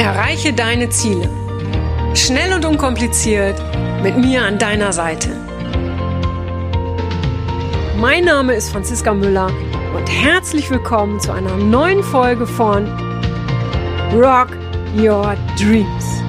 Erreiche 0.00 0.54
deine 0.54 0.88
Ziele. 0.88 1.28
Schnell 2.14 2.54
und 2.54 2.64
unkompliziert 2.64 3.62
mit 4.02 4.16
mir 4.16 4.40
an 4.40 4.58
deiner 4.58 4.94
Seite. 4.94 5.28
Mein 7.98 8.24
Name 8.24 8.54
ist 8.54 8.70
Franziska 8.70 9.12
Müller 9.12 9.52
und 9.94 10.06
herzlich 10.06 10.70
willkommen 10.70 11.20
zu 11.20 11.32
einer 11.32 11.54
neuen 11.58 12.02
Folge 12.02 12.46
von 12.46 12.86
Rock 14.14 14.56
Your 14.96 15.36
Dreams. 15.58 16.22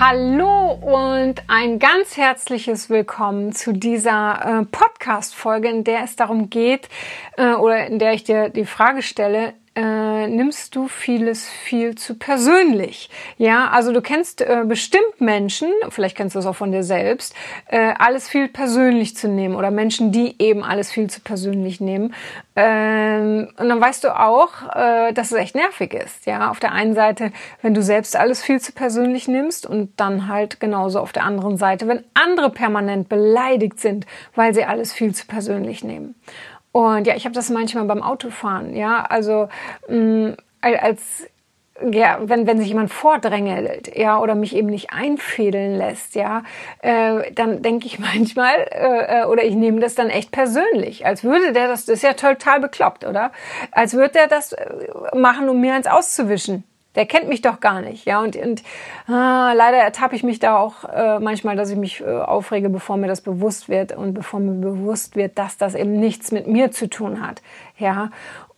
Hallo 0.00 0.72
und 0.72 1.44
ein 1.46 1.78
ganz 1.78 2.16
herzliches 2.16 2.90
Willkommen 2.90 3.52
zu 3.52 3.72
dieser 3.72 4.62
äh, 4.62 4.64
Podcast-Folge, 4.64 5.68
in 5.68 5.84
der 5.84 6.02
es 6.02 6.16
darum 6.16 6.50
geht 6.50 6.88
äh, 7.36 7.52
oder 7.52 7.86
in 7.86 8.00
der 8.00 8.14
ich 8.14 8.24
dir 8.24 8.48
die 8.48 8.64
Frage 8.64 9.02
stelle, 9.02 9.54
äh, 9.80 10.26
nimmst 10.26 10.76
du 10.76 10.88
vieles 10.88 11.48
viel 11.48 11.94
zu 11.94 12.14
persönlich. 12.16 13.08
Ja, 13.38 13.68
also 13.70 13.92
du 13.92 14.02
kennst 14.02 14.42
äh, 14.42 14.64
bestimmt 14.66 15.20
Menschen, 15.20 15.68
vielleicht 15.88 16.16
kennst 16.16 16.34
du 16.34 16.38
das 16.38 16.46
auch 16.46 16.56
von 16.56 16.70
dir 16.70 16.82
selbst, 16.82 17.34
äh, 17.66 17.94
alles 17.98 18.28
viel 18.28 18.48
persönlich 18.48 19.16
zu 19.16 19.28
nehmen 19.28 19.54
oder 19.54 19.70
Menschen, 19.70 20.12
die 20.12 20.36
eben 20.38 20.62
alles 20.62 20.90
viel 20.90 21.08
zu 21.08 21.20
persönlich 21.22 21.80
nehmen. 21.80 22.14
Ähm, 22.56 23.48
und 23.56 23.68
dann 23.68 23.80
weißt 23.80 24.04
du 24.04 24.18
auch, 24.18 24.74
äh, 24.74 25.12
dass 25.12 25.32
es 25.32 25.38
echt 25.38 25.54
nervig 25.54 25.94
ist. 25.94 26.26
Ja, 26.26 26.50
auf 26.50 26.60
der 26.60 26.72
einen 26.72 26.94
Seite, 26.94 27.32
wenn 27.62 27.72
du 27.72 27.82
selbst 27.82 28.16
alles 28.16 28.42
viel 28.42 28.60
zu 28.60 28.72
persönlich 28.72 29.28
nimmst 29.28 29.64
und 29.64 29.98
dann 29.98 30.28
halt 30.28 30.60
genauso 30.60 31.00
auf 31.00 31.12
der 31.12 31.24
anderen 31.24 31.56
Seite, 31.56 31.88
wenn 31.88 32.04
andere 32.12 32.50
permanent 32.50 33.08
beleidigt 33.08 33.80
sind, 33.80 34.04
weil 34.34 34.52
sie 34.52 34.64
alles 34.64 34.92
viel 34.92 35.14
zu 35.14 35.26
persönlich 35.26 35.84
nehmen. 35.84 36.16
Und 36.72 37.06
ja, 37.06 37.16
ich 37.16 37.24
habe 37.24 37.34
das 37.34 37.50
manchmal 37.50 37.84
beim 37.84 38.02
Autofahren, 38.02 38.76
ja, 38.76 39.02
also 39.02 39.48
mh, 39.88 39.96
mm, 39.96 40.36
als 40.62 41.26
ja, 41.92 42.18
wenn, 42.20 42.46
wenn 42.46 42.58
sich 42.58 42.68
jemand 42.68 42.92
vordrängelt, 42.92 43.96
ja, 43.96 44.18
oder 44.18 44.34
mich 44.34 44.54
eben 44.54 44.68
nicht 44.68 44.92
einfädeln 44.92 45.76
lässt, 45.76 46.14
ja, 46.14 46.42
äh, 46.80 47.32
dann 47.32 47.62
denke 47.62 47.86
ich 47.86 47.98
manchmal, 47.98 48.54
äh, 48.70 49.22
äh, 49.22 49.24
oder 49.24 49.44
ich 49.44 49.54
nehme 49.54 49.80
das 49.80 49.94
dann 49.94 50.10
echt 50.10 50.30
persönlich, 50.30 51.06
als 51.06 51.24
würde 51.24 51.52
der 51.52 51.68
das, 51.68 51.86
das 51.86 51.96
ist 51.96 52.02
ja 52.02 52.12
total 52.12 52.60
bekloppt, 52.60 53.04
oder? 53.04 53.32
Als 53.72 53.94
würde 53.94 54.12
der 54.12 54.26
das 54.26 54.52
äh, 54.52 54.68
machen, 55.14 55.48
um 55.48 55.60
mir 55.60 55.74
eins 55.74 55.86
auszuwischen. 55.86 56.64
Der 56.96 57.06
kennt 57.06 57.28
mich 57.28 57.40
doch 57.40 57.60
gar 57.60 57.80
nicht, 57.80 58.04
ja. 58.04 58.20
Und, 58.20 58.36
und 58.36 58.62
ah, 59.06 59.52
leider 59.54 59.76
ertappe 59.76 60.16
ich 60.16 60.24
mich 60.24 60.40
da 60.40 60.58
auch 60.58 60.84
äh, 60.84 61.20
manchmal, 61.20 61.56
dass 61.56 61.70
ich 61.70 61.76
mich 61.76 62.00
äh, 62.00 62.04
aufrege, 62.04 62.68
bevor 62.68 62.96
mir 62.96 63.06
das 63.06 63.20
bewusst 63.20 63.68
wird 63.68 63.96
und 63.96 64.14
bevor 64.14 64.40
mir 64.40 64.54
bewusst 64.54 65.14
wird, 65.14 65.38
dass 65.38 65.56
das 65.56 65.74
eben 65.74 65.92
nichts 65.92 66.32
mit 66.32 66.48
mir 66.48 66.72
zu 66.72 66.88
tun 66.88 67.24
hat, 67.26 67.42
ja. 67.78 68.10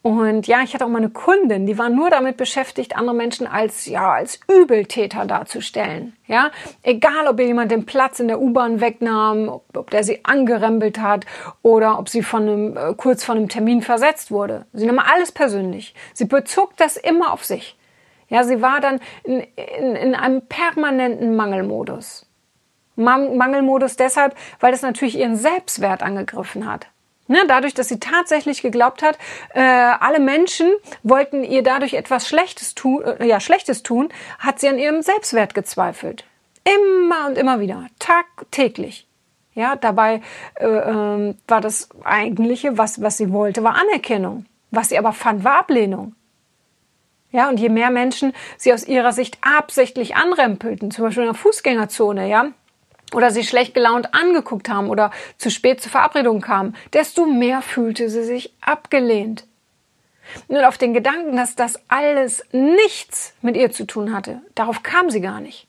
Und 0.02 0.48
ja, 0.48 0.62
ich 0.64 0.74
hatte 0.74 0.84
auch 0.84 0.88
mal 0.88 0.98
eine 0.98 1.10
Kundin, 1.10 1.64
die 1.64 1.78
war 1.78 1.88
nur 1.88 2.10
damit 2.10 2.36
beschäftigt, 2.36 2.96
andere 2.96 3.14
Menschen 3.14 3.46
als, 3.46 3.86
ja, 3.86 4.10
als 4.10 4.40
Übeltäter 4.48 5.26
darzustellen. 5.26 6.16
Ja, 6.26 6.50
egal, 6.82 7.28
ob 7.28 7.38
ihr 7.38 7.46
jemand 7.46 7.70
den 7.70 7.86
Platz 7.86 8.18
in 8.18 8.26
der 8.26 8.40
U-Bahn 8.40 8.80
wegnahm, 8.80 9.48
ob, 9.48 9.76
ob, 9.76 9.90
der 9.90 10.02
sie 10.02 10.24
angerempelt 10.24 10.98
hat 10.98 11.24
oder 11.62 12.00
ob 12.00 12.08
sie 12.08 12.24
von 12.24 12.42
einem, 12.42 12.76
äh, 12.76 12.94
kurz 12.96 13.22
von 13.22 13.36
einem 13.36 13.48
Termin 13.48 13.80
versetzt 13.80 14.32
wurde. 14.32 14.66
Sie 14.72 14.86
nahm 14.86 14.98
alles 14.98 15.30
persönlich. 15.30 15.94
Sie 16.14 16.24
bezog 16.24 16.76
das 16.76 16.96
immer 16.96 17.32
auf 17.32 17.44
sich. 17.44 17.76
Ja, 18.32 18.44
sie 18.44 18.62
war 18.62 18.80
dann 18.80 18.98
in, 19.24 19.40
in, 19.40 19.94
in 19.94 20.14
einem 20.14 20.40
permanenten 20.48 21.36
Mangelmodus. 21.36 22.24
Mangelmodus 22.96 23.96
deshalb, 23.96 24.34
weil 24.58 24.72
das 24.72 24.80
natürlich 24.80 25.18
ihren 25.18 25.36
Selbstwert 25.36 26.02
angegriffen 26.02 26.66
hat. 26.66 26.86
Ne, 27.28 27.40
dadurch, 27.46 27.74
dass 27.74 27.88
sie 27.88 28.00
tatsächlich 28.00 28.62
geglaubt 28.62 29.02
hat, 29.02 29.18
äh, 29.54 29.60
alle 29.60 30.18
Menschen 30.18 30.72
wollten 31.02 31.44
ihr 31.44 31.62
dadurch 31.62 31.92
etwas 31.92 32.26
Schlechtes 32.26 32.74
tun, 32.74 33.02
äh, 33.04 33.26
ja, 33.26 33.38
Schlechtes 33.38 33.82
tun, 33.82 34.08
hat 34.38 34.60
sie 34.60 34.68
an 34.68 34.78
ihrem 34.78 35.02
Selbstwert 35.02 35.54
gezweifelt. 35.54 36.24
Immer 36.64 37.26
und 37.26 37.36
immer 37.36 37.60
wieder, 37.60 37.86
tagtäglich. 37.98 39.06
Ja, 39.54 39.76
dabei 39.76 40.22
äh, 40.54 40.66
äh, 40.66 41.34
war 41.46 41.60
das 41.60 41.90
eigentliche, 42.02 42.78
was, 42.78 43.02
was 43.02 43.18
sie 43.18 43.30
wollte, 43.30 43.62
war 43.62 43.74
Anerkennung. 43.74 44.46
Was 44.70 44.88
sie 44.88 44.96
aber 44.96 45.12
fand, 45.12 45.44
war 45.44 45.58
Ablehnung. 45.58 46.14
Ja, 47.32 47.48
und 47.48 47.58
je 47.58 47.70
mehr 47.70 47.90
Menschen 47.90 48.34
sie 48.58 48.72
aus 48.72 48.86
ihrer 48.86 49.12
Sicht 49.12 49.38
absichtlich 49.40 50.14
anrempelten, 50.16 50.90
zum 50.90 51.06
Beispiel 51.06 51.24
in 51.24 51.30
der 51.30 51.38
Fußgängerzone, 51.38 52.28
ja, 52.28 52.52
oder 53.14 53.30
sie 53.30 53.44
schlecht 53.44 53.74
gelaunt 53.74 54.14
angeguckt 54.14 54.68
haben 54.68 54.88
oder 54.88 55.10
zu 55.38 55.50
spät 55.50 55.80
zur 55.80 55.90
Verabredung 55.90 56.40
kamen, 56.40 56.76
desto 56.92 57.26
mehr 57.26 57.62
fühlte 57.62 58.08
sie 58.08 58.24
sich 58.24 58.54
abgelehnt. 58.60 59.46
Nur 60.48 60.68
auf 60.68 60.78
den 60.78 60.94
Gedanken, 60.94 61.36
dass 61.36 61.56
das 61.56 61.80
alles 61.88 62.44
nichts 62.52 63.34
mit 63.42 63.56
ihr 63.56 63.72
zu 63.72 63.86
tun 63.86 64.14
hatte, 64.14 64.40
darauf 64.54 64.82
kam 64.82 65.10
sie 65.10 65.20
gar 65.20 65.40
nicht. 65.40 65.66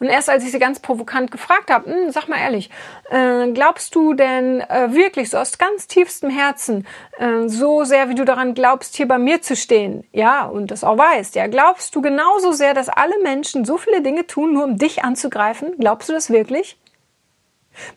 Und 0.00 0.08
erst 0.08 0.28
als 0.28 0.44
ich 0.44 0.52
sie 0.52 0.58
ganz 0.58 0.80
provokant 0.80 1.30
gefragt 1.30 1.70
habe, 1.70 1.90
hm, 1.90 2.10
sag 2.10 2.28
mal 2.28 2.38
ehrlich, 2.38 2.70
äh, 3.10 3.50
glaubst 3.52 3.94
du 3.94 4.14
denn 4.14 4.60
äh, 4.60 4.92
wirklich 4.92 5.30
so 5.30 5.38
aus 5.38 5.58
ganz 5.58 5.86
tiefstem 5.86 6.30
Herzen, 6.30 6.86
äh, 7.18 7.48
so 7.48 7.84
sehr 7.84 8.08
wie 8.08 8.14
du 8.14 8.24
daran 8.24 8.54
glaubst, 8.54 8.96
hier 8.96 9.08
bei 9.08 9.18
mir 9.18 9.42
zu 9.42 9.56
stehen, 9.56 10.04
ja, 10.12 10.44
und 10.46 10.70
das 10.70 10.84
auch 10.84 10.98
weißt, 10.98 11.34
ja, 11.34 11.46
glaubst 11.46 11.94
du 11.94 12.02
genauso 12.02 12.52
sehr, 12.52 12.74
dass 12.74 12.88
alle 12.88 13.20
Menschen 13.22 13.64
so 13.64 13.78
viele 13.78 14.02
Dinge 14.02 14.26
tun, 14.26 14.52
nur 14.52 14.64
um 14.64 14.78
dich 14.78 15.04
anzugreifen? 15.04 15.74
Glaubst 15.78 16.08
du 16.08 16.12
das 16.12 16.30
wirklich? 16.30 16.78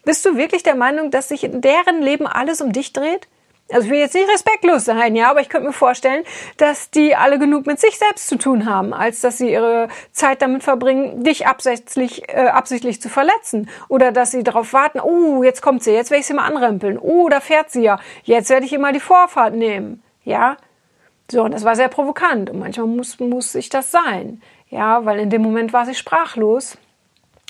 Bist 0.03 0.25
du 0.25 0.35
wirklich 0.35 0.63
der 0.63 0.75
Meinung, 0.75 1.11
dass 1.11 1.29
sich 1.29 1.43
in 1.43 1.61
deren 1.61 2.01
Leben 2.01 2.27
alles 2.27 2.61
um 2.61 2.71
dich 2.71 2.93
dreht? 2.93 3.27
Also 3.71 3.85
ich 3.85 3.91
will 3.91 3.99
jetzt 3.99 4.15
nicht 4.15 4.29
respektlos 4.29 4.85
sein, 4.85 5.15
ja, 5.15 5.29
aber 5.29 5.41
ich 5.41 5.49
könnte 5.49 5.67
mir 5.67 5.73
vorstellen, 5.73 6.23
dass 6.57 6.89
die 6.89 7.15
alle 7.15 7.37
genug 7.37 7.67
mit 7.67 7.79
sich 7.79 7.97
selbst 7.97 8.27
zu 8.27 8.37
tun 8.37 8.65
haben, 8.65 8.93
als 8.93 9.21
dass 9.21 9.37
sie 9.37 9.51
ihre 9.51 9.89
Zeit 10.11 10.41
damit 10.41 10.63
verbringen, 10.63 11.23
dich 11.23 11.45
absichtlich, 11.45 12.27
äh, 12.29 12.47
absichtlich 12.47 13.01
zu 13.01 13.09
verletzen. 13.09 13.69
Oder 13.87 14.11
dass 14.11 14.31
sie 14.31 14.43
darauf 14.43 14.73
warten, 14.73 14.99
oh, 14.99 15.43
jetzt 15.43 15.61
kommt 15.61 15.83
sie, 15.83 15.91
jetzt 15.91 16.09
werde 16.09 16.21
ich 16.21 16.27
sie 16.27 16.33
mal 16.33 16.45
anrempeln. 16.45 16.97
Oh, 16.97 17.29
da 17.29 17.39
fährt 17.39 17.69
sie 17.69 17.83
ja, 17.83 17.99
jetzt 18.23 18.49
werde 18.49 18.65
ich 18.65 18.73
ihr 18.73 18.79
mal 18.79 18.93
die 18.93 18.99
Vorfahrt 18.99 19.53
nehmen. 19.53 20.01
Ja, 20.23 20.57
so, 21.31 21.43
und 21.43 21.53
das 21.53 21.63
war 21.63 21.75
sehr 21.75 21.89
provokant. 21.89 22.49
Und 22.49 22.59
manchmal 22.59 22.87
muss, 22.87 23.19
muss 23.19 23.55
ich 23.55 23.69
das 23.69 23.91
sein. 23.91 24.41
Ja, 24.69 25.05
weil 25.05 25.19
in 25.19 25.29
dem 25.29 25.41
Moment 25.41 25.73
war 25.73 25.85
sie 25.85 25.95
sprachlos. 25.95 26.77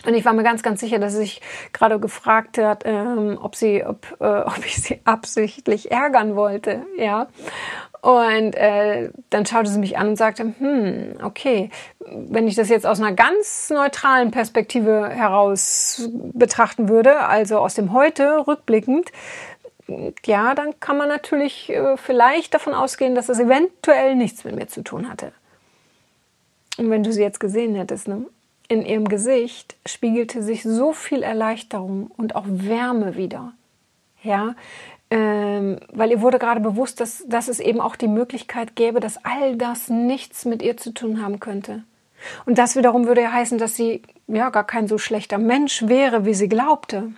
Und 0.06 0.14
ich 0.14 0.24
war 0.24 0.34
mir 0.34 0.44
ganz, 0.44 0.64
ganz 0.64 0.80
sicher, 0.80 0.98
dass 0.98 1.14
sie 1.14 1.20
sich 1.20 1.42
gerade 1.74 2.00
gefragt 2.00 2.58
hat, 2.58 2.84
ähm, 2.86 3.38
ob 3.42 3.56
sie, 3.56 3.84
ob, 3.86 4.06
äh, 4.22 4.42
ob 4.42 4.66
ich 4.66 4.82
sie 4.82 5.02
absichtlich 5.04 5.92
ärgern 5.92 6.36
wollte, 6.36 6.86
ja. 6.98 7.28
Und 8.02 8.56
äh, 8.56 9.10
dann 9.30 9.46
schaute 9.46 9.70
sie 9.70 9.80
mich 9.80 9.98
an 9.98 10.10
und 10.10 10.16
sagte, 10.16 10.54
hm, 10.58 11.16
okay, 11.22 11.70
wenn 12.00 12.48
ich 12.48 12.56
das 12.56 12.70
jetzt 12.70 12.86
aus 12.86 13.02
einer 13.02 13.12
ganz 13.12 13.70
neutralen 13.70 14.32
Perspektive 14.32 15.10
heraus 15.10 16.10
betrachten 16.34 16.88
würde, 16.88 17.20
also 17.20 17.58
aus 17.58 17.74
dem 17.74 17.92
Heute 17.92 18.48
rückblickend, 18.48 19.12
ja, 20.26 20.56
dann 20.56 20.80
kann 20.80 20.98
man 20.98 21.10
natürlich 21.10 21.70
äh, 21.72 21.98
vielleicht 21.98 22.54
davon 22.54 22.74
ausgehen, 22.74 23.16
dass 23.16 23.28
es 23.28 23.40
eventuell 23.40 24.16
nichts 24.16 24.46
mit 24.46 24.56
mir 24.56 24.68
zu 24.68 24.82
tun 24.82 25.10
hatte. 25.10 25.34
Und 26.78 26.90
wenn 26.90 27.04
du 27.04 27.12
sie 27.12 27.22
jetzt 27.22 27.40
gesehen 27.42 27.76
hättest, 27.76 28.08
ne? 28.08 28.26
In 28.70 28.86
ihrem 28.86 29.10
Gesicht 29.10 29.76
spiegelte 29.86 30.42
sich 30.44 30.64
so 30.64 30.94
viel 30.94 31.24
Erleichterung 31.24 32.12
und 32.16 32.36
auch 32.36 32.46
Wärme 32.48 33.18
wieder. 33.18 33.54
Ja, 34.24 34.56
ähm, 35.10 35.80
weil 35.92 36.12
ihr 36.12 36.22
wurde 36.22 36.38
gerade 36.38 36.60
bewusst, 36.60 37.02
dass, 37.02 37.24
dass 37.28 37.48
es 37.48 37.60
eben 37.60 37.82
auch 37.82 37.96
die 37.96 38.08
Möglichkeit 38.08 38.76
gäbe, 38.76 39.00
dass 39.00 39.26
all 39.26 39.56
das 39.56 39.90
nichts 39.90 40.46
mit 40.46 40.62
ihr 40.62 40.78
zu 40.78 40.94
tun 40.94 41.24
haben 41.24 41.40
könnte. 41.40 41.84
Und 42.46 42.58
das 42.58 42.76
wiederum 42.76 43.08
würde 43.08 43.22
ja 43.22 43.32
heißen, 43.32 43.58
dass 43.58 43.76
sie 43.76 44.04
ja 44.28 44.50
gar 44.50 44.66
kein 44.66 44.88
so 44.88 44.98
schlechter 44.98 45.40
Mensch 45.40 45.88
wäre, 45.88 46.26
wie 46.26 46.34
sie 46.34 46.50
glaubte. 46.50 47.12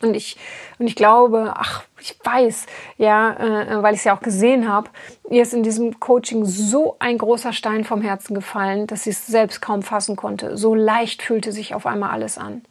Und 0.00 0.14
ich, 0.14 0.36
und 0.78 0.86
ich 0.86 0.94
glaube, 0.94 1.54
ach, 1.56 1.84
ich 2.00 2.16
weiß, 2.22 2.66
ja, 2.98 3.32
äh, 3.32 3.82
weil 3.82 3.94
ich 3.94 4.00
es 4.00 4.04
ja 4.04 4.16
auch 4.16 4.20
gesehen 4.20 4.68
habe, 4.68 4.90
ihr 5.28 5.42
ist 5.42 5.54
in 5.54 5.62
diesem 5.62 5.98
Coaching 5.98 6.44
so 6.44 6.96
ein 6.98 7.18
großer 7.18 7.52
Stein 7.52 7.84
vom 7.84 8.02
Herzen 8.02 8.34
gefallen, 8.34 8.86
dass 8.86 9.04
sie 9.04 9.10
es 9.10 9.26
selbst 9.26 9.60
kaum 9.60 9.82
fassen 9.82 10.16
konnte. 10.16 10.56
So 10.56 10.74
leicht 10.74 11.22
fühlte 11.22 11.52
sich 11.52 11.74
auf 11.74 11.86
einmal 11.86 12.10
alles 12.10 12.38
an. 12.38 12.62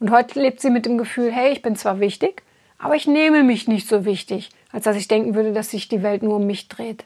Und 0.00 0.10
heute 0.10 0.40
lebt 0.40 0.60
sie 0.60 0.70
mit 0.70 0.86
dem 0.86 0.98
Gefühl, 0.98 1.30
hey, 1.30 1.52
ich 1.52 1.62
bin 1.62 1.76
zwar 1.76 2.00
wichtig, 2.00 2.42
aber 2.78 2.96
ich 2.96 3.06
nehme 3.06 3.42
mich 3.42 3.68
nicht 3.68 3.88
so 3.88 4.04
wichtig, 4.04 4.50
als 4.72 4.84
dass 4.84 4.96
ich 4.96 5.08
denken 5.08 5.34
würde, 5.34 5.52
dass 5.52 5.70
sich 5.70 5.88
die 5.88 6.02
Welt 6.02 6.22
nur 6.22 6.36
um 6.36 6.46
mich 6.46 6.68
dreht. 6.68 7.04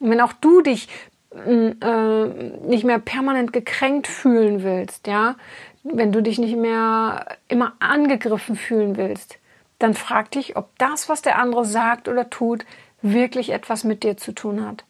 Und 0.00 0.10
wenn 0.10 0.20
auch 0.20 0.32
du 0.32 0.62
dich 0.62 0.88
äh, 1.32 2.24
nicht 2.66 2.84
mehr 2.84 2.98
permanent 2.98 3.52
gekränkt 3.52 4.08
fühlen 4.08 4.62
willst, 4.62 5.06
ja, 5.06 5.36
wenn 5.82 6.12
du 6.12 6.22
dich 6.22 6.38
nicht 6.38 6.56
mehr 6.56 7.24
immer 7.48 7.74
angegriffen 7.78 8.56
fühlen 8.56 8.96
willst, 8.96 9.38
dann 9.78 9.94
frag 9.94 10.30
dich, 10.32 10.56
ob 10.56 10.76
das, 10.78 11.08
was 11.08 11.22
der 11.22 11.38
andere 11.38 11.64
sagt 11.64 12.08
oder 12.08 12.28
tut, 12.30 12.66
wirklich 13.02 13.50
etwas 13.50 13.84
mit 13.84 14.02
dir 14.02 14.16
zu 14.16 14.32
tun 14.32 14.66
hat. 14.66 14.84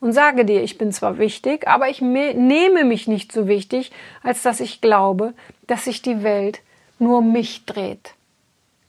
Und 0.00 0.12
sage 0.12 0.44
dir, 0.44 0.62
ich 0.62 0.78
bin 0.78 0.92
zwar 0.92 1.18
wichtig, 1.18 1.66
aber 1.66 1.88
ich 1.88 2.00
nehme 2.00 2.84
mich 2.84 3.08
nicht 3.08 3.32
so 3.32 3.48
wichtig, 3.48 3.90
als 4.22 4.42
dass 4.42 4.60
ich 4.60 4.80
glaube, 4.80 5.34
dass 5.66 5.84
sich 5.84 6.02
die 6.02 6.22
Welt 6.22 6.60
nur 6.98 7.18
um 7.18 7.32
mich 7.32 7.64
dreht. 7.64 8.14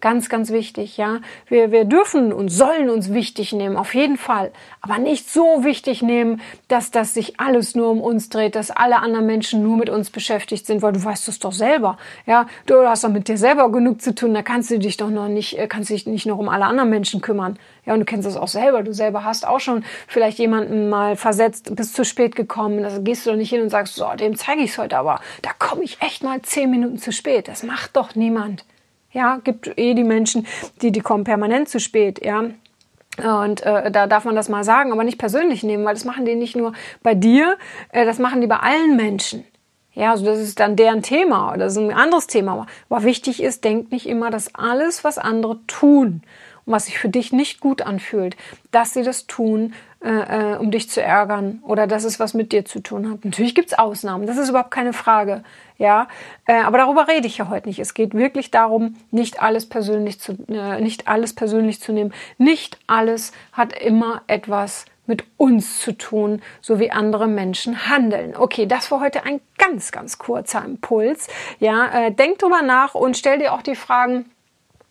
Ganz, 0.06 0.30
ganz 0.30 0.52
wichtig, 0.52 0.98
ja. 0.98 1.18
Wir, 1.48 1.72
wir 1.72 1.84
dürfen 1.84 2.31
und 2.31 2.50
sollen 2.50 2.92
uns 2.92 3.12
wichtig 3.12 3.54
nehmen, 3.54 3.75
auf 3.75 3.96
jeden 3.96 4.18
Fall. 4.18 4.52
Aber 4.80 5.00
nicht 5.00 5.28
so 5.28 5.63
wichtig 5.63 6.04
nehmen, 6.04 6.42
dass 6.68 6.92
das 6.92 7.16
sich 7.16 7.40
alles 7.40 7.74
nur 7.74 7.90
um 7.90 8.02
uns 8.02 8.30
dreht, 8.30 8.54
dass 8.54 8.69
alle 8.69 8.98
anderen 8.98 9.25
Menschen 9.25 9.63
nur 9.63 9.78
mit 9.78 9.90
uns 9.90 10.12
beschäftigt 10.12 10.68
sind, 10.68 10.84
weil 10.84 10.94
du 10.94 11.04
weißt 11.04 11.28
es 11.28 11.40
doch 11.40 11.54
selber. 11.54 11.98
Ja, 12.28 12.46
du 12.68 12.88
hast 12.88 13.04
doch 13.04 13.10
mit 13.10 13.28
dir 13.28 13.40
selber 13.40 13.72
genug 13.72 14.00
zu 14.00 14.13
tun, 14.13 14.36
da 14.36 14.44
kannst 14.44 14.69
du 14.69 14.78
dich 14.78 14.96
doch 14.96 15.10
noch 15.10 15.28
nicht, 15.28 15.57
äh, 15.57 15.66
kannst 15.66 15.90
dich 15.90 16.06
nicht 16.06 16.28
noch 16.28 16.38
um 16.38 16.50
alle 16.50 16.66
anderen 16.66 16.92
Menschen 16.92 17.22
kümmern. 17.22 17.58
Ja, 17.88 17.94
und 17.94 18.01
du 18.01 18.06
kennst 18.06 18.28
das 18.28 18.38
auch 18.38 18.48
selber. 18.48 18.84
Du 18.84 18.94
selber 18.94 19.24
hast 19.24 19.48
auch 19.48 19.60
schon 19.60 19.84
vielleicht 20.08 20.38
jemanden 20.38 20.88
mal 20.88 21.16
versetzt, 21.16 21.75
bist 21.75 21.96
zu 21.96 22.06
spät 22.06 22.36
gekommen. 22.36 22.84
Da 22.84 23.00
gehst 23.00 23.25
du 23.25 23.31
doch 23.31 23.38
nicht 23.38 23.50
hin 23.50 23.63
und 23.63 23.72
sagst, 23.72 23.96
so, 23.96 24.06
dem 24.19 24.36
zeige 24.36 24.62
ich 24.62 24.69
es 24.69 24.78
heute 24.78 25.00
aber. 25.00 25.19
Da 25.42 25.50
komme 25.58 25.84
ich 25.84 26.00
echt 26.00 26.24
mal 26.24 26.44
zehn 26.44 26.69
Minuten 26.69 27.00
zu 27.00 27.12
spät. 27.12 27.48
Das 27.48 27.63
macht 27.63 27.98
doch 27.98 28.13
niemand. 28.13 28.66
Ja, 29.16 29.40
gibt 29.42 29.72
eh 29.78 29.94
die 29.94 30.04
Menschen, 30.04 30.46
die, 30.82 30.92
die 30.92 31.00
kommen 31.00 31.24
permanent 31.24 31.70
zu 31.70 31.80
spät, 31.80 32.24
ja. 32.24 32.50
Und 33.18 33.62
äh, 33.62 33.90
da 33.90 34.08
darf 34.08 34.26
man 34.26 34.36
das 34.36 34.50
mal 34.50 34.66
sagen, 34.66 34.92
aber 34.92 35.06
nicht 35.06 35.18
persönlich 35.18 35.64
nehmen, 35.64 35.86
weil 35.86 35.94
das 35.94 36.04
machen 36.04 36.26
die 36.26 36.36
nicht 36.36 36.58
nur 36.58 36.74
bei 37.02 37.16
dir, 37.16 37.58
äh, 37.94 38.04
das 38.04 38.20
machen 38.20 38.42
die 38.42 38.48
bei 38.48 38.58
allen 38.58 38.98
Menschen. 38.98 39.46
Ja, 39.94 40.12
also 40.12 40.26
das 40.26 40.40
ist 40.40 40.60
dann 40.60 40.76
deren 40.76 41.02
Thema, 41.02 41.56
das 41.56 41.72
ist 41.72 41.78
ein 41.78 41.94
anderes 41.94 42.28
Thema. 42.28 42.68
Aber 42.90 43.04
wichtig 43.06 43.42
ist, 43.42 43.64
denk 43.64 43.90
nicht 43.90 44.06
immer, 44.06 44.32
dass 44.32 44.54
alles, 44.54 45.06
was 45.06 45.18
andere 45.18 45.60
tun 45.66 46.22
und 46.66 46.74
was 46.74 46.88
sich 46.88 47.00
für 47.00 47.08
dich 47.08 47.32
nicht 47.32 47.62
gut 47.62 47.82
anfühlt, 47.82 48.36
dass 48.72 48.94
sie 48.94 49.04
das 49.04 49.28
tun, 49.28 49.74
äh, 50.04 50.10
äh, 50.54 50.58
um 50.58 50.72
dich 50.72 50.90
zu 50.90 51.02
ärgern 51.02 51.60
oder 51.64 51.88
dass 51.88 52.04
es 52.04 52.20
was 52.20 52.34
mit 52.34 52.52
dir 52.52 52.66
zu 52.66 52.82
tun 52.82 53.10
hat. 53.10 53.24
Natürlich 53.24 53.56
gibt's 53.56 53.74
Ausnahmen, 53.74 54.28
das 54.28 54.38
ist 54.38 54.50
überhaupt 54.50 54.72
keine 54.72 54.92
Frage. 54.92 55.42
Ja, 55.77 56.07
äh, 56.48 56.62
aber 56.62 56.77
darüber 56.77 57.07
rede 57.07 57.27
ich 57.27 57.38
ja 57.38 57.50
heute 57.50 57.68
nicht. 57.68 57.80
Es 57.80 57.94
geht 57.94 58.13
wirklich 58.13 58.50
darum, 58.51 58.95
nicht 59.12 59.42
alles 59.42 59.68
persönlich 59.68 60.19
zu, 60.19 60.38
äh, 60.48 60.80
nicht 60.80 61.07
alles 61.07 61.33
persönlich 61.36 61.81
zu 61.81 61.92
nehmen. 61.92 62.13
Nicht 62.38 62.80
alles 62.88 63.33
hat 63.51 63.74
immer 63.74 64.22
etwas 64.27 64.86
mit 65.07 65.24
uns 65.38 65.81
zu 65.81 65.92
tun, 65.92 66.42
so 66.62 66.80
wie 66.80 66.92
andere 66.92 67.27
Menschen 67.27 67.89
handeln. 67.89 68.36
Okay, 68.36 68.66
das 68.66 68.89
war 68.89 69.01
heute 69.01 69.24
ein 69.24 69.39
ganz, 69.57 69.92
ganz 69.92 70.18
kurzer 70.18 70.63
Impuls. 70.66 71.27
Ja, 71.60 72.07
äh, 72.07 72.12
denk 72.12 72.39
drüber 72.39 72.62
nach 72.62 72.95
und 72.95 73.18
stell 73.18 73.39
dir 73.39 73.54
auch 73.54 73.62
die 73.62 73.75
Fragen, 73.75 74.25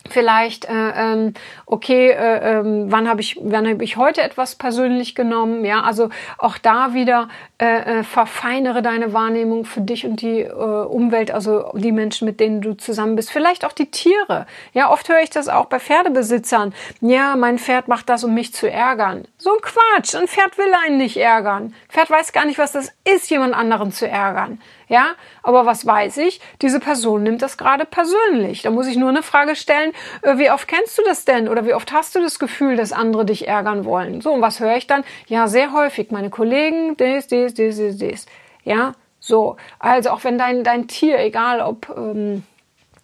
vielleicht, 0.08 0.66
äh, 0.66 0.72
ähm, 0.72 1.34
okay, 1.66 2.10
äh, 2.10 2.58
äh, 2.58 2.62
wann 2.64 3.08
habe 3.08 3.20
ich, 3.20 3.38
wann 3.40 3.68
habe 3.68 3.82
ich 3.84 3.96
heute 3.96 4.22
etwas 4.22 4.54
persönlich 4.54 5.14
genommen? 5.14 5.64
Ja, 5.64 5.82
also 5.82 6.10
auch 6.38 6.58
da 6.58 6.94
wieder 6.94 7.28
äh, 7.58 8.00
äh, 8.00 8.02
verfeinere 8.02 8.82
deine 8.82 9.12
Wahrnehmung 9.12 9.64
für 9.64 9.80
dich 9.80 10.04
und 10.04 10.20
die 10.20 10.40
äh, 10.40 10.52
Umwelt, 10.52 11.30
also 11.30 11.70
die 11.74 11.92
Menschen, 11.92 12.26
mit 12.26 12.40
denen 12.40 12.60
du 12.60 12.74
zusammen 12.74 13.14
bist. 13.14 13.30
Vielleicht 13.30 13.64
auch 13.64 13.70
die 13.70 13.92
Tiere. 13.92 14.46
Ja, 14.72 14.90
oft 14.90 15.08
höre 15.08 15.20
ich 15.20 15.30
das 15.30 15.48
auch 15.48 15.66
bei 15.66 15.78
Pferdebesitzern. 15.78 16.74
Ja, 17.00 17.36
mein 17.36 17.60
Pferd 17.60 17.86
macht 17.86 18.08
das, 18.08 18.24
um 18.24 18.34
mich 18.34 18.52
zu 18.52 18.68
ärgern. 18.68 19.28
So 19.38 19.52
ein 19.52 19.60
Quatsch. 19.60 20.16
Ein 20.16 20.26
Pferd 20.26 20.58
will 20.58 20.72
einen 20.84 20.96
nicht 20.96 21.16
ärgern. 21.16 21.74
Pferd 21.88 22.10
weiß 22.10 22.32
gar 22.32 22.44
nicht, 22.44 22.58
was 22.58 22.72
das 22.72 22.92
ist, 23.04 23.30
jemand 23.30 23.54
anderen 23.54 23.92
zu 23.92 24.08
ärgern. 24.08 24.60
Ja, 24.88 25.14
aber 25.42 25.66
was 25.66 25.86
weiß 25.86 26.18
ich? 26.18 26.40
Diese 26.60 26.78
Person 26.78 27.22
nimmt 27.22 27.42
das 27.42 27.56
gerade 27.56 27.84
persönlich. 27.84 28.62
Da 28.62 28.70
muss 28.70 28.86
ich 28.86 28.96
nur 28.96 29.08
eine 29.08 29.22
Frage 29.22 29.56
stellen, 29.56 29.92
äh, 30.22 30.36
wie 30.38 30.50
oft 30.50 30.68
kennst 30.68 30.98
du 30.98 31.02
das 31.04 31.24
denn? 31.24 31.48
Oder 31.48 31.66
wie 31.66 31.74
oft 31.74 31.92
hast 31.92 32.14
du 32.14 32.20
das 32.20 32.38
Gefühl, 32.38 32.76
dass 32.76 32.92
andere 32.92 33.24
dich 33.24 33.48
ärgern 33.48 33.84
wollen? 33.84 34.20
So, 34.20 34.32
und 34.32 34.42
was 34.42 34.60
höre 34.60 34.76
ich 34.76 34.86
dann? 34.86 35.04
Ja, 35.26 35.48
sehr 35.48 35.72
häufig. 35.72 36.10
Meine 36.10 36.30
Kollegen, 36.30 36.96
dies, 36.96 37.26
dies, 37.26 37.53
dies, 37.54 37.76
dies, 37.76 37.96
dies. 37.96 38.26
Ja, 38.64 38.94
so. 39.20 39.56
Also 39.78 40.10
auch 40.10 40.24
wenn 40.24 40.38
dein, 40.38 40.64
dein 40.64 40.88
Tier, 40.88 41.18
egal 41.18 41.60
ob 41.60 41.88
ähm, 41.96 42.42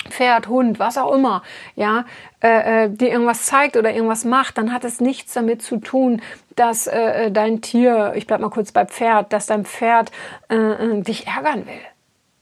Pferd, 0.09 0.49
Hund, 0.49 0.79
was 0.79 0.97
auch 0.97 1.13
immer, 1.13 1.43
ja, 1.77 2.05
äh, 2.43 2.85
äh, 2.85 2.89
dir 2.89 3.11
irgendwas 3.11 3.45
zeigt 3.45 3.77
oder 3.77 3.93
irgendwas 3.93 4.25
macht, 4.25 4.57
dann 4.57 4.73
hat 4.73 4.85
es 4.85 5.01
nichts 5.01 5.35
damit 5.35 5.63
zu 5.63 5.77
tun, 5.77 6.23
dass 6.57 6.87
äh, 6.87 7.27
äh, 7.27 7.31
dein 7.31 7.61
Tier, 7.61 8.13
ich 8.17 8.27
bleib 8.27 8.41
mal 8.41 8.51
kurz 8.51 8.73
bei 8.73 8.87
Pferd, 8.87 9.33
dass 9.33 9.47
dein 9.47 9.65
Pferd 9.65 10.11
äh, 10.49 10.57
äh, 10.57 11.03
dich 11.03 11.27
ärgern 11.27 11.67
will. 11.67 11.81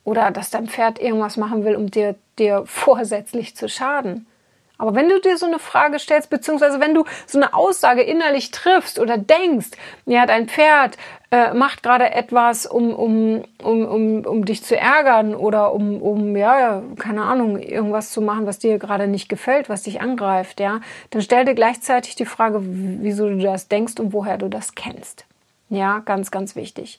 Oder 0.05 0.31
dass 0.31 0.51
dein 0.51 0.69
Pferd 0.69 1.01
irgendwas 1.01 1.37
machen 1.37 1.65
will, 1.65 1.75
um 1.75 1.91
dir, 1.91 2.15
dir 2.39 2.63
vorsätzlich 2.67 3.57
zu 3.57 3.69
schaden. 3.69 4.27
Aber 4.79 4.95
wenn 4.95 5.09
du 5.09 5.21
dir 5.21 5.37
so 5.37 5.47
eine 5.47 5.59
Frage 5.59 5.99
stellst, 5.99 6.31
beziehungsweise 6.31 6.81
wenn 6.81 6.95
du 6.95 7.05
so 7.27 7.39
eine 7.39 7.53
Aussage 7.53 8.03
innerlich 8.03 8.53
triffst 8.53 9.01
oder 9.01 9.19
denkst, 9.19 9.71
ja, 10.07 10.25
dein 10.25 10.49
Pferd 10.49 10.97
äh, 11.31 11.53
macht 11.53 11.83
gerade 11.83 12.13
etwas, 12.13 12.65
um, 12.65 12.95
um, 12.95 13.45
um, 13.63 13.85
um, 13.85 14.25
um 14.25 14.45
dich 14.45 14.63
zu 14.63 14.77
ärgern 14.77 15.35
oder 15.35 15.75
um, 15.75 16.01
um, 16.01 16.37
ja, 16.37 16.83
keine 16.99 17.23
Ahnung, 17.23 17.59
irgendwas 17.59 18.13
zu 18.13 18.23
machen, 18.23 18.47
was 18.47 18.61
dir 18.61 18.79
gerade 18.79 19.09
nicht 19.09 19.29
gefällt, 19.29 19.69
was 19.69 19.83
dich 19.83 20.01
angreift, 20.01 20.61
ja, 20.61 20.81
dann 21.11 21.23
stell 21.23 21.45
dir 21.45 21.55
gleichzeitig 21.55 22.15
die 22.15 22.25
Frage, 22.25 22.61
wieso 22.63 23.29
du 23.29 23.39
das 23.39 23.69
denkst 23.69 23.99
und 23.99 24.13
woher 24.13 24.39
du 24.39 24.49
das 24.49 24.75
kennst. 24.75 25.28
Ja, 25.70 25.99
ganz, 25.99 26.31
ganz 26.31 26.56
wichtig. 26.56 26.99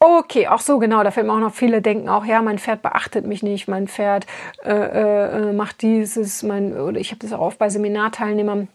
Okay, 0.00 0.48
auch 0.48 0.60
so 0.60 0.78
genau, 0.78 1.04
da 1.04 1.12
fällt 1.12 1.26
mir 1.26 1.32
auch 1.32 1.38
noch 1.38 1.54
viele 1.54 1.80
denken 1.80 2.08
auch, 2.08 2.24
ja, 2.24 2.42
mein 2.42 2.58
Pferd 2.58 2.82
beachtet 2.82 3.24
mich 3.24 3.44
nicht, 3.44 3.68
mein 3.68 3.86
Pferd 3.86 4.26
äh, 4.64 4.72
äh, 4.72 5.52
macht 5.52 5.82
dieses, 5.82 6.42
mein, 6.42 6.76
oder 6.76 6.98
ich 6.98 7.12
habe 7.12 7.20
das 7.20 7.32
auch 7.32 7.40
oft 7.40 7.58
bei 7.58 7.68
Seminarteilnehmern, 7.68 8.66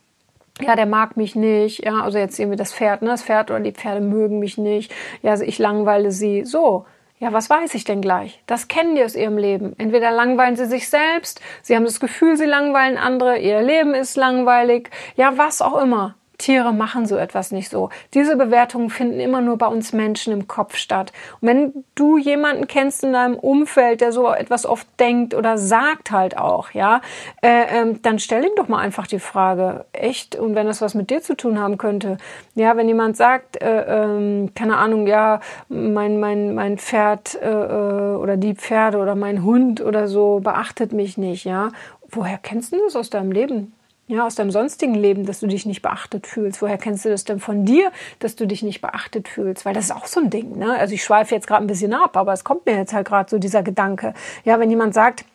ja, 0.61 0.77
der 0.77 0.85
mag 0.85 1.17
mich 1.17 1.35
nicht, 1.35 1.83
ja, 1.83 2.01
also 2.01 2.17
jetzt 2.17 2.39
wir 2.39 2.55
das 2.55 2.73
Pferd, 2.73 3.01
ne, 3.01 3.09
das 3.09 3.23
Pferd 3.23 3.51
oder 3.51 3.59
die 3.59 3.73
Pferde 3.73 3.99
mögen 3.99 4.39
mich 4.39 4.57
nicht, 4.57 4.93
ja, 5.21 5.31
also 5.31 5.43
ich 5.43 5.59
langweile 5.59 6.11
sie, 6.11 6.45
so. 6.45 6.85
Ja, 7.17 7.31
was 7.31 7.49
weiß 7.49 7.75
ich 7.75 7.85
denn 7.85 8.01
gleich? 8.01 8.43
Das 8.45 8.67
kennen 8.67 8.95
die 8.95 9.03
aus 9.03 9.15
ihrem 9.15 9.37
Leben. 9.37 9.73
Entweder 9.77 10.11
langweilen 10.11 10.57
sie 10.57 10.65
sich 10.65 10.89
selbst, 10.89 11.39
sie 11.61 11.73
haben 11.73 11.85
das 11.85 12.01
Gefühl, 12.01 12.35
sie 12.35 12.45
langweilen 12.45 12.97
andere, 12.97 13.37
ihr 13.39 13.61
Leben 13.61 13.93
ist 13.93 14.17
langweilig, 14.17 14.89
ja, 15.15 15.37
was 15.37 15.61
auch 15.61 15.81
immer. 15.81 16.15
Tiere 16.37 16.73
machen 16.73 17.05
so 17.05 17.15
etwas 17.17 17.51
nicht 17.51 17.69
so. 17.69 17.89
Diese 18.13 18.35
Bewertungen 18.35 18.89
finden 18.89 19.19
immer 19.19 19.41
nur 19.41 19.57
bei 19.57 19.67
uns 19.67 19.93
Menschen 19.93 20.33
im 20.33 20.47
Kopf 20.47 20.75
statt. 20.75 21.13
Und 21.41 21.47
wenn 21.47 21.83
du 21.95 22.17
jemanden 22.17 22.67
kennst 22.67 23.03
in 23.03 23.13
deinem 23.13 23.35
Umfeld, 23.35 24.01
der 24.01 24.11
so 24.11 24.31
etwas 24.31 24.65
oft 24.65 24.87
denkt 24.99 25.33
oder 25.33 25.57
sagt 25.57 26.11
halt 26.11 26.37
auch, 26.37 26.71
ja, 26.71 27.01
äh, 27.41 27.81
ähm, 27.81 28.01
dann 28.01 28.19
stell 28.19 28.43
ihm 28.43 28.55
doch 28.55 28.67
mal 28.67 28.79
einfach 28.79 29.07
die 29.07 29.19
Frage, 29.19 29.85
echt? 29.93 30.35
Und 30.35 30.55
wenn 30.55 30.67
das 30.67 30.81
was 30.81 30.93
mit 30.93 31.09
dir 31.09 31.21
zu 31.21 31.35
tun 31.35 31.59
haben 31.59 31.77
könnte, 31.77 32.17
ja, 32.55 32.75
wenn 32.77 32.87
jemand 32.87 33.17
sagt, 33.17 33.61
äh, 33.61 33.81
äh, 33.81 34.49
keine 34.55 34.77
Ahnung, 34.77 35.07
ja, 35.07 35.39
mein 35.69 36.19
mein 36.19 36.55
mein 36.55 36.77
Pferd 36.77 37.35
äh, 37.41 37.49
äh, 37.49 38.15
oder 38.15 38.37
die 38.37 38.55
Pferde 38.55 38.97
oder 38.97 39.15
mein 39.15 39.43
Hund 39.43 39.81
oder 39.81 40.07
so 40.07 40.39
beachtet 40.39 40.93
mich 40.93 41.17
nicht, 41.17 41.45
ja, 41.45 41.69
woher 42.09 42.37
kennst 42.37 42.73
du 42.73 42.77
das 42.83 42.95
aus 42.95 43.09
deinem 43.09 43.31
Leben? 43.31 43.74
Ja, 44.07 44.25
aus 44.25 44.35
deinem 44.35 44.51
sonstigen 44.51 44.93
Leben, 44.93 45.25
dass 45.25 45.39
du 45.39 45.47
dich 45.47 45.65
nicht 45.65 45.81
beachtet 45.81 46.27
fühlst. 46.27 46.61
Woher 46.61 46.77
kennst 46.77 47.05
du 47.05 47.09
das 47.09 47.23
denn 47.23 47.39
von 47.39 47.65
dir, 47.65 47.91
dass 48.19 48.35
du 48.35 48.45
dich 48.45 48.61
nicht 48.61 48.81
beachtet 48.81 49.27
fühlst? 49.27 49.65
Weil 49.65 49.73
das 49.73 49.85
ist 49.85 49.91
auch 49.91 50.05
so 50.05 50.19
ein 50.19 50.29
Ding. 50.29 50.57
Ne? 50.57 50.77
Also 50.77 50.93
ich 50.93 51.03
schweife 51.03 51.33
jetzt 51.33 51.47
gerade 51.47 51.63
ein 51.63 51.67
bisschen 51.67 51.93
ab, 51.93 52.15
aber 52.15 52.31
es 52.33 52.43
kommt 52.43 52.65
mir 52.67 52.75
jetzt 52.77 52.93
halt 52.93 53.07
gerade 53.07 53.29
so 53.29 53.39
dieser 53.39 53.63
Gedanke. 53.63 54.13
Ja, 54.43 54.59
wenn 54.59 54.69
jemand 54.69 54.93
sagt, 54.93 55.25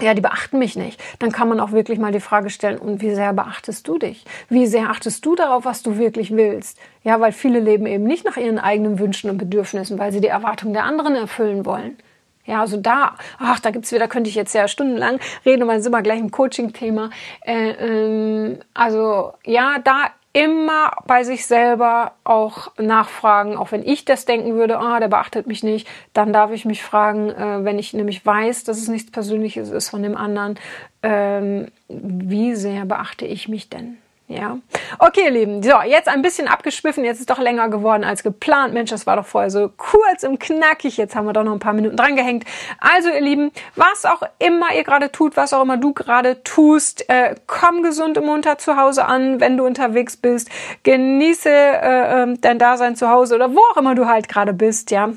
ja, 0.00 0.14
die 0.14 0.20
beachten 0.20 0.58
mich 0.58 0.76
nicht, 0.76 1.00
dann 1.20 1.32
kann 1.32 1.48
man 1.48 1.60
auch 1.60 1.72
wirklich 1.72 1.98
mal 1.98 2.12
die 2.12 2.20
Frage 2.20 2.50
stellen, 2.50 2.78
und 2.78 3.00
wie 3.02 3.14
sehr 3.14 3.32
beachtest 3.32 3.86
du 3.86 3.98
dich? 3.98 4.24
Wie 4.48 4.66
sehr 4.66 4.90
achtest 4.90 5.24
du 5.24 5.34
darauf, 5.34 5.64
was 5.64 5.82
du 5.82 5.96
wirklich 5.96 6.34
willst? 6.34 6.78
Ja, 7.04 7.20
weil 7.20 7.32
viele 7.32 7.60
leben 7.60 7.86
eben 7.86 8.04
nicht 8.04 8.24
nach 8.24 8.36
ihren 8.36 8.58
eigenen 8.58 8.98
Wünschen 8.98 9.30
und 9.30 9.38
Bedürfnissen, 9.38 9.98
weil 9.98 10.12
sie 10.12 10.20
die 10.20 10.28
Erwartungen 10.28 10.72
der 10.72 10.84
anderen 10.84 11.14
erfüllen 11.14 11.64
wollen. 11.64 11.96
Ja, 12.44 12.60
also 12.60 12.76
da, 12.76 13.16
ach, 13.38 13.60
da 13.60 13.70
gibt's 13.70 13.92
wieder, 13.92 14.08
könnte 14.08 14.28
ich 14.28 14.34
jetzt 14.34 14.54
ja 14.54 14.66
stundenlang 14.66 15.20
reden, 15.46 15.62
aber 15.62 15.80
sind 15.80 15.92
wir 15.92 16.02
gleich 16.02 16.18
im 16.18 16.30
Coaching-Thema. 16.30 17.10
Äh, 17.44 17.70
ähm, 17.70 18.58
also 18.74 19.32
ja, 19.44 19.76
da 19.84 20.10
immer 20.32 20.92
bei 21.06 21.24
sich 21.24 21.46
selber 21.46 22.12
auch 22.24 22.72
nachfragen, 22.78 23.56
auch 23.56 23.70
wenn 23.70 23.86
ich 23.86 24.04
das 24.04 24.24
denken 24.24 24.54
würde, 24.54 24.78
ah, 24.78 24.98
der 24.98 25.08
beachtet 25.08 25.46
mich 25.46 25.62
nicht, 25.62 25.86
dann 26.14 26.32
darf 26.32 26.50
ich 26.52 26.64
mich 26.64 26.82
fragen, 26.82 27.30
äh, 27.30 27.64
wenn 27.64 27.78
ich 27.78 27.92
nämlich 27.92 28.24
weiß, 28.24 28.64
dass 28.64 28.78
es 28.78 28.88
nichts 28.88 29.10
Persönliches 29.10 29.70
ist 29.70 29.90
von 29.90 30.02
dem 30.02 30.16
anderen, 30.16 30.58
ähm, 31.02 31.68
wie 31.88 32.54
sehr 32.54 32.86
beachte 32.86 33.26
ich 33.26 33.48
mich 33.48 33.68
denn? 33.68 33.98
Ja. 34.28 34.58
Okay, 34.98 35.24
ihr 35.24 35.30
Lieben. 35.30 35.62
So, 35.62 35.74
jetzt 35.84 36.08
ein 36.08 36.22
bisschen 36.22 36.48
abgeschwiffen. 36.48 37.04
Jetzt 37.04 37.20
ist 37.20 37.28
doch 37.28 37.38
länger 37.38 37.68
geworden 37.68 38.04
als 38.04 38.22
geplant. 38.22 38.72
Mensch, 38.72 38.90
das 38.90 39.06
war 39.06 39.16
doch 39.16 39.26
vorher 39.26 39.50
so 39.50 39.70
kurz 39.76 40.22
und 40.22 40.38
knackig. 40.38 40.96
Jetzt 40.96 41.14
haben 41.14 41.26
wir 41.26 41.32
doch 41.32 41.44
noch 41.44 41.52
ein 41.52 41.58
paar 41.58 41.74
Minuten 41.74 41.96
dran 41.96 42.16
gehängt. 42.16 42.44
Also, 42.78 43.10
ihr 43.10 43.20
Lieben, 43.20 43.52
was 43.76 44.04
auch 44.06 44.22
immer 44.38 44.74
ihr 44.74 44.84
gerade 44.84 45.12
tut, 45.12 45.36
was 45.36 45.52
auch 45.52 45.62
immer 45.62 45.76
du 45.76 45.92
gerade 45.92 46.42
tust, 46.44 47.08
äh, 47.10 47.34
komm 47.46 47.82
gesund 47.82 48.16
und 48.16 48.24
munter 48.24 48.58
zu 48.58 48.76
Hause 48.76 49.04
an, 49.04 49.40
wenn 49.40 49.56
du 49.56 49.66
unterwegs 49.66 50.16
bist. 50.16 50.48
Genieße 50.82 51.50
äh, 51.50 52.22
ähm, 52.22 52.40
dein 52.40 52.58
Dasein 52.58 52.96
zu 52.96 53.10
Hause 53.10 53.34
oder 53.34 53.54
wo 53.54 53.60
auch 53.72 53.76
immer 53.76 53.94
du 53.94 54.06
halt 54.06 54.28
gerade 54.28 54.52
bist, 54.54 54.90
ja. 54.90 55.10